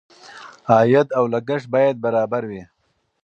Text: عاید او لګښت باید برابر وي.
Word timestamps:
عاید 0.73 1.07
او 1.17 1.23
لګښت 1.33 1.67
باید 1.75 1.95
برابر 2.05 2.43
وي. 2.49 2.63